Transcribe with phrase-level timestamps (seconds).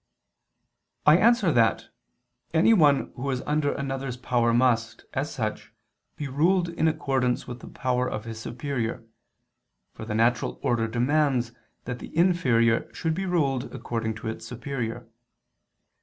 [1.05, 1.89] I answer that,
[2.55, 5.71] Anyone who is under another's power must, as such,
[6.15, 9.05] be ruled in accordance with the power of his superior:
[9.93, 11.51] for the natural order demands
[11.85, 15.07] that the inferior should be ruled according to its superior.